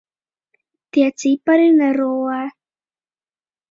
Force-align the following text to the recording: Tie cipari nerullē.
Tie 0.93 1.09
cipari 1.19 1.69
nerullē. 1.79 2.43